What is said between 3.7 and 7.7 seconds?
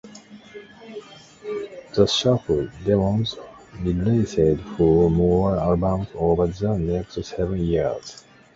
released four more albums over the next seven